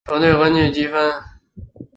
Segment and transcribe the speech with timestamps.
[0.07, 1.13] 球队根据积分。